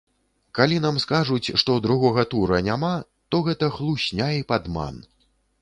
[0.59, 2.91] Калі нам скажуць, што другога тура няма,
[3.31, 5.03] то гэта хлусня і падман.